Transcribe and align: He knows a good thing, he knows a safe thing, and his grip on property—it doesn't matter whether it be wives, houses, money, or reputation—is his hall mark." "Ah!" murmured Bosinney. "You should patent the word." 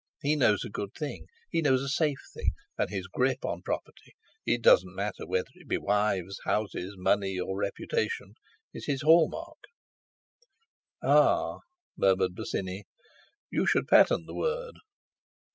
He 0.23 0.35
knows 0.35 0.63
a 0.65 0.69
good 0.71 0.95
thing, 0.97 1.27
he 1.51 1.61
knows 1.61 1.83
a 1.83 1.87
safe 1.87 2.17
thing, 2.33 2.53
and 2.75 2.89
his 2.89 3.05
grip 3.05 3.45
on 3.45 3.61
property—it 3.61 4.63
doesn't 4.63 4.95
matter 4.95 5.27
whether 5.27 5.51
it 5.53 5.67
be 5.67 5.77
wives, 5.77 6.39
houses, 6.43 6.95
money, 6.97 7.39
or 7.39 7.55
reputation—is 7.59 8.87
his 8.87 9.03
hall 9.03 9.29
mark." 9.29 9.59
"Ah!" 11.03 11.59
murmured 11.95 12.33
Bosinney. 12.33 12.85
"You 13.51 13.67
should 13.67 13.87
patent 13.87 14.25
the 14.25 14.33
word." 14.33 14.73